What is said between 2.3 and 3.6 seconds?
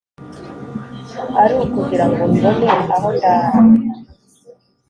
mbone aho ndara?